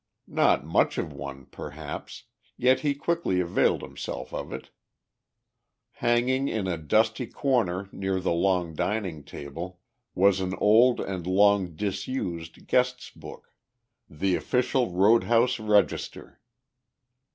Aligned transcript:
Not 0.25 0.65
much 0.65 0.97
of 0.97 1.13
one, 1.13 1.45
perhaps, 1.45 2.23
yet 2.57 2.79
he 2.79 2.95
quickly 2.95 3.39
availed 3.39 3.83
himself 3.83 4.33
of 4.33 4.51
it. 4.51 4.71
Hanging 5.91 6.47
in 6.47 6.65
a 6.65 6.75
dusty 6.75 7.27
corner 7.27 7.87
near 7.91 8.19
the 8.19 8.31
long 8.31 8.73
dining 8.73 9.23
table, 9.23 9.79
was 10.15 10.39
an 10.39 10.55
old 10.57 10.99
and 10.99 11.27
long 11.27 11.75
disused 11.75 12.65
guest's 12.65 13.11
book, 13.11 13.53
the 14.09 14.33
official 14.35 14.89
road 14.89 15.25
house 15.25 15.59
register. 15.59 16.39